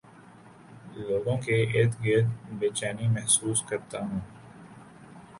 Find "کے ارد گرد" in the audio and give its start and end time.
1.45-2.27